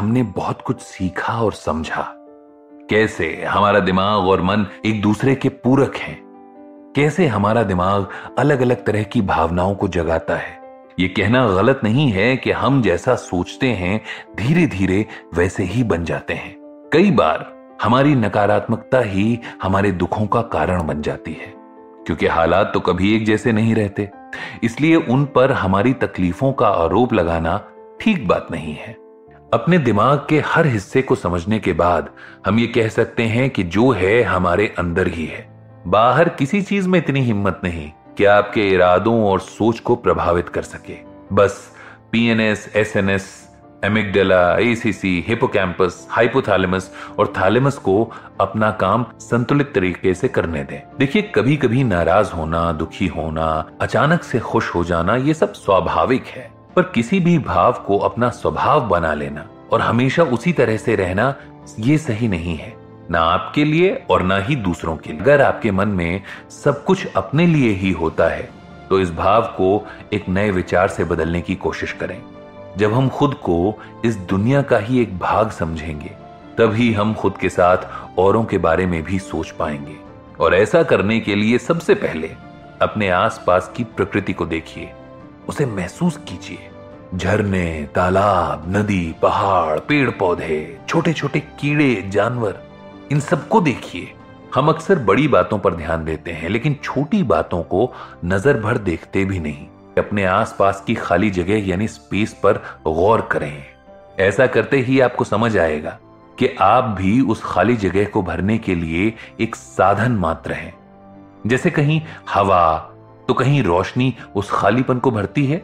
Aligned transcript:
हमने 0.00 0.22
बहुत 0.22 0.60
कुछ 0.62 0.80
सीखा 0.80 1.32
और 1.34 1.52
समझा। 1.52 2.02
कैसे 2.90 3.26
हमारा 3.44 3.80
दिमाग 3.80 4.28
और 4.28 4.42
मन 4.42 4.64
एक 4.86 5.00
दूसरे 5.02 5.34
के 5.34 5.48
पूरक 5.48 5.96
हैं? 5.96 6.16
कैसे 6.96 7.26
हमारा 7.26 7.62
दिमाग 7.62 8.06
अलग 8.38 8.60
अलग 8.60 8.84
तरह 8.84 9.02
की 9.02 9.20
भावनाओं 9.22 9.74
को 9.74 9.88
जगाता 9.88 10.36
है? 10.36 10.58
ये 11.00 11.08
कहना 11.08 11.46
गलत 11.48 11.80
नहीं 11.84 12.10
है 12.10 12.36
कि 12.36 12.50
हम 12.50 12.80
जैसा 12.82 13.14
सोचते 13.14 13.68
हैं 13.72 14.00
धीरे 14.36 14.66
धीरे 14.66 15.04
वैसे 15.34 15.64
ही 15.64 15.82
बन 15.82 16.04
जाते 16.04 16.34
हैं। 16.34 16.54
कई 16.92 17.10
बार 17.10 17.46
हमारी 17.82 18.14
नकारात्मकता 18.14 19.00
ही 19.00 19.38
हमारे 19.62 19.92
दुखों 19.92 20.26
का 20.26 20.42
कारण 20.42 20.86
बन 20.86 21.02
जाती 21.02 21.32
है, 21.32 21.52
क्योंकि 22.06 22.26
हालात 22.26 22.70
तो 22.74 22.80
कभी 22.80 23.14
एक 23.16 23.26
जैसे 23.26 23.52
नहीं 23.52 23.74
रहते। 23.74 24.08
इसलिए 24.62 24.96
उन 24.96 25.24
पर 25.24 25.52
हमारी 25.52 25.92
तकलीफों 25.92 26.52
का 26.52 26.68
आरोप 26.78 27.12
लगाना 27.12 27.60
ठीक 28.00 28.26
बात 28.28 28.48
नहीं 28.50 28.74
है। 28.74 28.99
अपने 29.54 29.78
दिमाग 29.78 30.26
के 30.28 30.40
हर 30.40 30.66
हिस्से 30.66 31.02
को 31.02 31.14
समझने 31.14 31.58
के 31.58 31.72
बाद 31.72 32.10
हम 32.46 32.58
ये 32.58 32.66
कह 32.66 32.88
सकते 32.88 33.22
हैं 33.22 33.50
कि 33.50 33.62
जो 33.62 33.90
है 33.90 34.22
हमारे 34.22 34.74
अंदर 34.78 35.08
ही 35.08 35.26
है। 35.26 35.48
बाहर 35.86 36.28
किसी 36.28 36.62
चीज़ 36.62 36.88
में 36.88 36.98
इतनी 36.98 37.20
हिम्मत 37.20 37.60
नहीं 37.64 37.90
कि 38.18 38.24
आपके 38.24 38.68
इरादों 38.68 39.24
और 39.24 39.40
सोच 39.40 39.80
को 39.80 39.96
प्रभावित 39.96 40.48
कर 40.48 40.62
सके। 40.62 40.94
बस 41.32 41.76
PNS 42.12 42.72
SNS 42.76 43.48
amygdala 43.84 44.58
ACC 44.58 45.24
hippocampus 45.28 46.06
hypothalamus 46.10 46.90
और 47.18 47.26
थैलेमस 47.26 47.78
को 47.78 48.12
अपना 48.40 48.70
काम 48.70 49.06
संतुलित 49.20 49.74
तरीके 49.74 50.14
से 50.14 50.28
करने 50.28 50.64
दें। 50.64 50.82
देखिए 50.98 51.22
कभी 51.22 51.56
कभी 51.56 51.84
नाराज़ 51.84 52.32
होना, 52.32 52.72
दुखी 52.72 53.06
होना, 53.06 53.70
अचानक 53.80 54.22
से 54.22 54.38
खुश 54.38 54.74
हो 54.74 54.84
जाना, 54.84 55.16
ये 55.16 55.34
सब 55.34 55.52
स्वाभाविक 55.52 56.24
है। 56.24 56.59
पर 56.76 56.82
किसी 56.82 57.20
भी 57.20 57.38
भाव 57.38 57.72
को 57.86 57.98
अपना 57.98 58.28
स्वभाव 58.30 58.88
बना 58.88 59.14
लेना 59.14 59.46
और 59.72 59.80
हमेशा 59.80 60.22
उसी 60.22 60.52
तरह 60.52 60.76
से 60.76 60.96
रहना, 60.96 61.34
ये 61.78 61.98
सही 61.98 62.28
नहीं 62.28 62.56
है। 62.56 62.74
ना 63.10 63.20
आपके 63.20 63.64
लिए 63.64 64.02
और 64.10 64.22
ना 64.22 64.38
ही 64.38 64.56
दूसरों 64.56 64.96
के 64.96 65.12
लिए। 65.12 65.20
अगर 65.20 65.42
आपके 65.42 65.70
मन 65.70 65.88
में 65.88 66.22
सब 66.50 66.84
कुछ 66.84 67.06
अपने 67.16 67.46
लिए 67.46 67.72
ही 67.72 67.90
होता 67.90 68.28
है 68.28 68.48
तो 68.90 69.00
इस 69.00 69.12
भाव 69.12 69.42
को 69.42 69.86
एक 70.12 70.28
नए 70.28 70.50
विचार 70.50 70.88
से 70.88 71.04
बदलने 71.04 71.40
की 71.40 71.54
कोशिश 71.54 71.92
करें। 71.92 72.20
जब 72.76 72.92
हम 72.92 73.08
खुद 73.08 73.34
को 73.34 73.74
इस 74.04 74.16
दुनिया 74.16 74.62
का 74.62 74.78
ही 74.78 75.00
एक 75.02 75.18
भाग 75.18 75.50
समझेंगे, 75.50 76.10
तभी 76.58 76.92
हम 76.92 77.14
खुद 77.14 77.36
के 77.36 77.48
साथ 77.48 78.18
औरों 78.18 78.44
के 78.44 78.58
बारे 78.58 78.86
में 78.86 79.02
भी 79.02 79.18
सोच 79.18 79.50
पाएँगे। 79.50 79.96
और 80.40 80.54
ऐसा 80.54 80.82
करने 80.82 81.20
के 81.20 81.34
लिए 81.34 81.58
सबसे 81.58 81.94
पहले 81.94 82.30
अपने 82.82 83.08
आसपास 83.10 83.72
की 83.76 83.84
प्रकृति 83.84 84.32
को 84.32 84.46
देखिए। 84.46 84.92
उसे 85.50 85.66
महसूस 85.66 86.16
कीजिए। 86.16 86.68
झरने, 87.14 87.88
तालाब, 87.94 88.64
नदी, 88.68 89.14
पहाड़ 89.22 89.78
पेड़ 89.78 90.10
पौधे 90.10 90.78
छोटे 90.88 91.12
छोटे 91.12 91.40
कीड़े, 91.40 91.94
जानवर, 92.08 92.60
इन 93.12 93.20
सबको 93.20 93.60
देखिए। 93.60 94.12
हम 94.54 94.68
अक्सर 94.68 94.98
बड़ी 94.98 95.28
बातों 95.28 95.58
पर 95.58 95.74
ध्यान 95.74 96.04
देते 96.04 96.30
हैं, 96.30 96.48
लेकिन 96.48 96.76
छोटी 96.84 97.22
बातों 97.22 97.62
को 97.62 97.92
नज़र 98.24 98.60
भर 98.60 98.78
देखते 98.78 99.24
भी 99.24 99.40
नहीं। 99.40 99.66
अपने 99.98 100.24
आसपास 100.24 100.84
की 100.86 100.94
खाली 100.94 101.30
जगह, 101.30 101.68
यानी 101.68 101.88
स्पेस 101.88 102.32
पर 102.42 102.62
गौर 102.86 103.28
करें। 103.32 103.64
ऐसा 104.20 104.46
करते 104.46 104.78
ही 104.78 105.00
आपको 105.00 105.24
समझ 105.24 105.56
आएगा 105.56 105.98
कि 106.38 106.56
आप 106.60 106.84
भी 106.84 107.20
उस 107.20 107.42
खाली 107.44 107.76
जगह 107.76 108.04
को 108.04 108.22
भरने 108.22 108.58
के 108.58 108.74
लिए 108.74 109.12
एक 109.40 109.56
साधन 109.56 110.12
मात्र 110.12 110.52
हैं। 110.52 110.74
जैसे 111.46 111.70
कहीं 111.70 112.00
हवा 112.34 112.92
तो 113.30 113.34
कहीं 113.34 113.62
रोशनी 113.62 114.14
उस 114.36 114.50
खालीपन 114.50 114.98
को 114.98 115.10
भरती 115.10 115.44
है? 115.46 115.62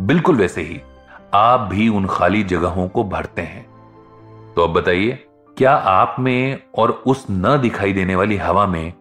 बिल्कुल 0.00 0.36
वैसे 0.36 0.62
ही, 0.62 0.80
आप 1.34 1.60
भी 1.60 1.88
उन 1.88 2.06
खाली 2.06 2.42
जगहों 2.42 2.88
को 2.88 3.04
भरते 3.04 3.42
हैं। 3.42 3.62
तो 4.56 4.62
अब 4.62 4.72
बताइए, 4.72 5.10
क्या 5.56 5.74
आप 5.74 6.16
में 6.18 6.62
और 6.74 6.90
उस 7.06 7.26
न 7.30 7.58
दिखाई 7.62 7.92
देने 7.92 8.14
वाली 8.14 8.36
हवा 8.36 8.66
में 8.66 8.92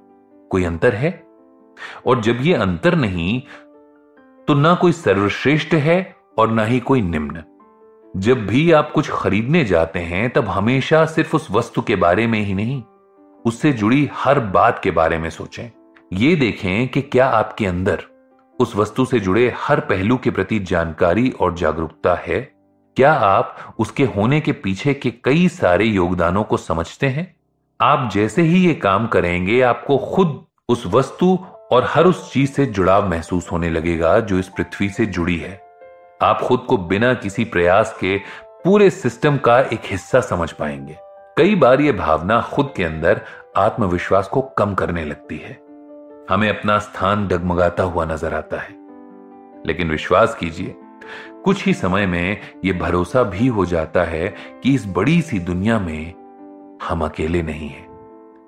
कोई 0.51 0.63
अंतर 0.63 0.95
है? 0.95 1.23
और 2.07 2.21
जब 2.21 2.37
यह 2.41 2.61
अंतर 2.61 2.95
नहीं 2.95 3.41
तो 4.47 4.53
ना 4.53 4.75
कोई 4.75 4.91
सर्वश्रेष्ठ 4.91 5.73
है 5.73 6.15
और 6.37 6.51
ना 6.51 6.65
ही 6.65 6.79
कोई 6.79 7.01
निम्न। 7.01 7.43
जब 8.17 8.45
भी 8.47 8.71
आप 8.71 8.91
कुछ 8.91 9.09
खरीदने 9.09 9.65
जाते 9.65 9.99
हैं, 9.99 10.29
तब 10.29 10.45
हमेशा 10.45 11.05
सिर्फ़ 11.05 11.35
उस 11.35 11.51
वस्तु 11.51 11.81
के 11.81 11.95
बारे 11.95 12.27
में 12.27 12.39
ही 12.39 12.53
नहीं, 12.53 12.83
उससे 13.45 13.73
जुड़ी 13.73 14.09
हर 14.13 14.39
बात 14.39 14.79
के 14.83 14.91
बारे 14.91 15.17
में 15.17 15.29
सोचें। 15.29 15.78
ये 16.13 16.35
देखें 16.35 16.87
कि 16.87 17.01
क्या 17.01 17.27
आपके 17.27 17.65
अंदर 17.65 18.03
उस 18.59 18.75
वस्तु 18.75 19.05
से 19.05 19.19
जुड़े 19.19 19.53
हर 19.57 19.79
पहलू 19.79 20.17
के 20.17 20.31
प्रति 20.31 20.59
जानकारी 20.59 21.29
और 21.29 21.55
जागरूकता 21.55 22.15
है? 22.15 22.51
क्या 22.95 23.13
आप 23.13 23.75
उसके 23.79 24.03
होने 24.03 24.41
के 24.41 24.51
पीछे 24.51 24.93
के 24.93 25.11
कई 25.11 25.47
सारे 25.47 25.85
योगदानों 25.85 26.43
को 26.43 26.57
समझते 26.57 27.07
हैं? 27.07 27.35
आप 27.81 28.11
जैसे 28.13 28.41
ही 28.41 28.67
ये 28.67 28.73
काम 28.73 29.07
करेंगे, 29.07 29.61
आपको 29.61 29.97
खुद 29.97 30.45
उस 30.69 30.83
वस्तु 30.87 31.39
और 31.71 31.85
हर 31.87 32.05
उस 32.05 32.33
चीज़ 32.33 32.51
से 32.51 32.65
जुड़ाव 32.65 33.09
महसूस 33.09 33.51
होने 33.51 33.69
लगेगा 33.69 34.19
जो 34.19 34.39
इस 34.39 34.47
पृथ्वी 34.47 34.89
से 34.89 35.05
जुड़ी 35.05 35.37
है। 35.37 35.61
आप 36.21 36.41
खुद 36.41 36.59
को 36.59 36.77
बिना 36.77 37.13
किसी 37.13 37.45
प्रयास 37.45 37.97
के 38.01 38.17
पूरे 38.43 38.89
सिस्टम 38.89 39.37
का 39.37 39.59
एक 39.59 39.81
हिस्सा 39.85 40.21
समझ 40.21 40.51
पाएँगे। 40.51 40.97
कई 41.37 41.55
बार 41.55 41.81
यह 41.81 41.93
भावना 41.93 42.41
खुद 42.41 42.73
के 42.77 42.83
अंदर 42.83 43.21
आत्मविश्वास 43.57 44.27
को 44.27 44.41
कम 44.41 44.73
करने 44.73 45.05
लगती 45.05 45.37
है। 45.37 45.68
हमें 46.29 46.49
अपना 46.49 46.77
स्थान 46.79 47.27
डगमगाता 47.27 47.83
हुआ 47.83 48.05
नज़र 48.05 48.33
आता 48.33 48.57
है। 48.57 48.77
लेकिन 49.67 49.89
विश्वास 49.89 50.35
कीजिए, 50.35 50.75
कुछ 51.43 51.65
ही 51.65 51.73
समय 51.73 52.05
में 52.05 52.37
यह 52.65 52.79
भरोसा 52.79 53.23
भी 53.23 53.47
हो 53.47 53.65
जाता 53.65 54.03
है 54.03 54.27
कि 54.63 54.73
इस 54.73 54.85
बड़ी 54.87 55.21
सी 55.21 55.39
दुनिया 55.39 55.79
में 55.79 56.13
हम 56.83 57.05
अकेले 57.05 57.41
नहीं 57.41 57.69
हैं। 57.69 57.87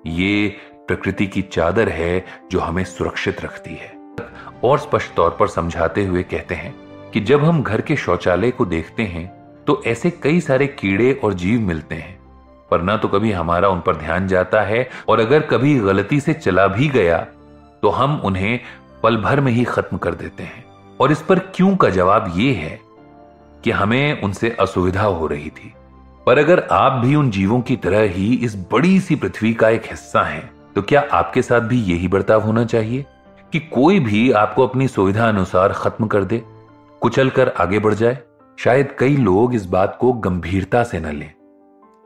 ये 0.08 0.48
प्रकृति 0.88 1.26
की 1.26 1.42
चादर 1.42 1.88
है 1.88 2.24
जो 2.52 2.60
हमें 2.60 2.84
सुरक्षित 2.84 3.44
रखती 3.44 3.74
है। 3.74 3.90
और 4.64 4.78
स्पष्ट 4.78 5.14
तौर 5.14 5.36
पर 5.40 5.48
समझाते 5.48 6.04
हुए 6.04 6.22
कहते 6.22 6.54
हैं 6.54 6.74
कि 7.10 7.20
जब 7.20 7.44
हम 7.44 7.62
घर 7.62 7.80
के 7.80 7.96
शौचालय 7.96 8.50
को 8.50 8.64
देखते 8.66 9.02
हैं 9.04 9.26
तो 9.66 9.82
ऐसे 9.86 10.10
कई 10.22 10.40
सारे 10.40 10.66
कीड़े 10.68 11.12
और 11.24 11.34
जीव 11.34 11.60
मिलते 11.60 11.94
हैं। 11.94 12.18
पर 12.70 12.82
ना 12.82 12.96
तो 12.96 13.08
कभी 13.08 13.32
हमारा 13.32 13.68
उन 13.68 13.80
पर 13.80 13.96
ध्यान 13.96 14.26
जाता 14.28 14.60
है, 14.60 14.88
और 15.08 15.20
अगर 15.20 15.46
कभी 15.46 15.78
गलती 15.80 16.20
से 16.20 16.34
चला 16.34 16.66
भी 16.66 16.88
गया 16.88 17.26
तो 17.82 17.88
हम 17.88 18.20
उन्हें 18.24 18.60
पल 19.02 19.16
भर 19.16 19.40
में 19.40 19.52
ही 19.52 19.64
खत्म 19.64 19.96
कर 19.96 20.14
देते 20.14 20.42
हैं। 20.42 20.64
और 21.00 21.12
इस 21.12 21.22
पर 21.22 21.38
क्यों 21.38 21.76
का 21.76 21.88
जवाब 21.90 22.32
यह 22.36 22.58
है 22.58 22.80
कि 23.64 23.70
हमें 23.70 24.22
उनसे 24.22 24.56
असुविधा 24.60 25.02
हो 25.02 25.26
रही 25.26 25.50
थी। 25.50 25.72
पर 26.26 26.38
अगर 26.38 26.60
आप 26.72 26.92
भी 26.92 27.14
उन 27.14 27.30
जीवों 27.30 27.60
की 27.60 27.76
तरह 27.76 28.00
ही 28.00 28.34
इस 28.34 28.56
बड़ी 28.72 29.00
सी 29.00 29.16
पृथ्वी 29.16 29.54
का 29.54 29.68
एक 29.68 29.82
हिस्सा 29.86 30.22
हैं 30.22 30.50
तो 30.74 30.82
क्या 30.82 31.04
आपके 31.12 31.42
साथ 31.42 31.60
भी 31.60 31.80
यही 31.82 32.08
बर्ताव 32.08 32.42
होना 32.42 32.64
चाहिए 32.64 33.04
कि 33.52 33.58
कोई 33.58 34.00
भी 34.00 34.30
आपको 34.32 34.66
अपनी 34.66 34.88
सुविधा 34.88 35.28
अनुसार 35.28 35.72
खत्म 35.72 36.06
कर 36.06 36.24
दे, 36.24 36.42
कुचल 37.00 37.30
कर 37.30 37.48
आगे 37.48 37.78
बढ़ 37.78 37.94
जाए? 37.94 38.18
शायद 38.58 38.96
कई 38.98 39.16
लोग 39.16 39.54
इस 39.54 39.66
बात 39.66 39.96
को 40.00 40.12
गंभीरता 40.12 40.82
से 40.84 41.00
न 41.00 41.06
लें। 41.06 41.32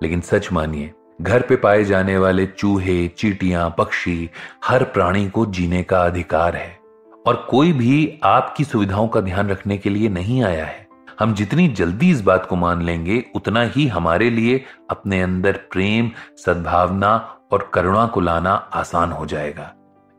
लेकिन 0.02 0.20
सच 0.20 0.52
मानिए 0.52 0.90
घर 1.20 1.42
पे 1.42 1.56
पाए 1.56 1.84
जाने 1.84 2.18
वाले 2.18 2.46
चूहे, 2.46 3.08
चीटियाँ, 3.08 3.74
पक्षी 3.78 4.30
हर 4.64 4.84
प्राणी 4.84 5.28
को 5.30 5.46
जीने 5.46 5.82
का 5.82 6.00
अधिकार 6.00 6.56
है। 6.56 6.78
और 7.26 7.46
कोई 7.50 7.72
भी 7.72 8.20
आपकी 8.22 8.64
सुविधाओं 8.64 9.08
का 9.08 9.20
ध्यान 9.20 9.48
रखने 9.48 9.78
के 9.78 9.90
लिए 9.90 10.08
नहीं 10.08 10.42
आया 10.44 10.64
है। 10.66 10.86
हम 11.20 11.34
जितनी 11.34 11.68
जल्दी 11.68 12.10
इस 12.10 12.20
बात 12.20 12.46
को 12.46 12.56
मान 12.56 12.82
लेंगे, 12.82 13.24
उतना 13.34 13.62
ही 13.62 13.86
हमारे 13.86 14.30
लिए 14.30 14.64
अपने 14.90 15.22
अंदर 15.22 15.52
प्रेम, 15.52 16.10
सद्भावना 16.36 17.16
और 17.52 17.70
करुणा 17.74 18.06
को 18.06 18.20
लाना 18.20 18.52
आसान 18.52 19.12
हो 19.12 19.26
जाएगा। 19.26 19.72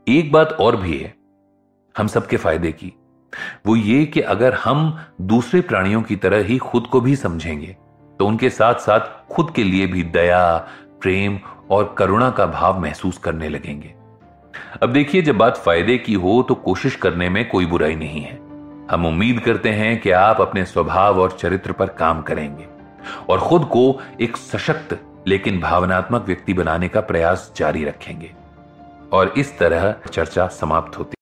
एक 0.08 0.32
बात 0.32 0.52
और 0.52 0.76
भी 0.76 0.98
है, 0.98 1.14
हम 1.98 2.08
सबके 2.08 2.38
फ़ायदे 2.38 2.72
की। 2.72 2.94
वो 3.66 3.76
ये 3.76 4.06
कि 4.06 4.22
अगर 4.22 4.54
हम 4.54 4.98
दूसरे 5.22 5.62
प्राणियों 5.62 6.02
की 6.02 6.16
तरह 6.16 6.44
ही 6.44 6.58
खुद 6.58 6.88
को 6.88 7.02
भी 7.02 7.16
समझेंगे 7.16 7.76
तो 8.20 8.28
उनके 8.28 8.50
साथ 8.50 8.76
साथ 8.76 9.28
खुद 9.34 9.52
के 9.52 9.64
लिए 9.64 9.88
भी 9.88 10.04
दया 10.04 10.68
प्रेम 11.02 11.40
और 11.72 11.94
करुणा 11.98 12.30
का 12.30 12.46
भाव 12.46 12.80
महसूस 12.82 13.18
करने 13.18 13.50
लगेंगे। 13.50 13.94
अब 14.84 14.94
देखिए, 14.94 15.22
जब 15.22 15.38
बात 15.38 15.58
फ़ायदे 15.58 15.98
की 15.98 16.14
हो 16.16 16.42
तो 16.44 16.56
कोशिश 16.56 16.96
करने 16.96 17.30
में 17.30 17.48
कोई 17.50 17.66
बुराई 17.66 17.96
नहीं 17.96 18.22
है। 18.22 18.36
हम 18.92 19.06
उम्मीद 19.06 19.40
करते 19.40 19.70
हैं 19.72 20.00
कि 20.02 20.12
आप 20.12 20.42
अपने 20.42 20.66
स्वभाव 20.66 21.20
और 21.22 21.32
चरित्र 21.32 21.72
पर 21.72 21.90
काम 21.96 22.22
करेंगे 22.22 22.68
और 23.30 23.40
खुद 23.40 23.66
को 23.66 24.00
एक 24.22 24.38
सशक्त, 24.38 24.98
लेकिन 25.28 25.60
भावनात्मक 25.60 26.26
व्यक्ति 26.28 26.54
बनाने 26.54 26.88
का 26.88 27.02
प्रयास 27.02 27.52
जारी 27.58 27.84
रखेंगे। 27.84 28.32
और 29.14 29.34
इस 29.38 29.58
तरह 29.60 29.94
चर्चा 30.12 30.48
समाप्त 30.54 30.98
होती 31.00 31.17